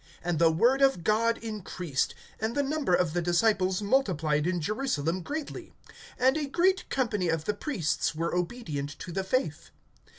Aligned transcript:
(7)And 0.25 0.39
the 0.39 0.49
word 0.51 0.81
of 0.81 1.03
God 1.03 1.37
increased; 1.43 2.15
and 2.39 2.55
the 2.55 2.63
number 2.63 2.95
of 2.95 3.13
the 3.13 3.21
disciples 3.21 3.83
multiplied 3.83 4.47
in 4.47 4.59
Jerusalem 4.59 5.21
greatly; 5.21 5.73
and 6.17 6.37
a 6.37 6.47
great 6.47 6.89
company 6.89 7.29
of 7.29 7.45
the 7.45 7.53
priests 7.53 8.15
were 8.15 8.33
obedient 8.33 8.97
to 8.97 9.11
the 9.11 9.23
faith. 9.23 9.69